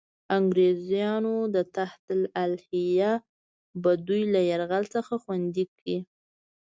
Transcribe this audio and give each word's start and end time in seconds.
انګرېزانو 0.37 1.35
تحت 1.77 2.05
الحیه 2.43 3.11
به 3.81 3.91
دوی 4.07 4.23
له 4.33 4.41
یرغل 4.49 4.83
څخه 4.95 5.13
خوندي 5.23 5.65
کړي. 5.75 5.97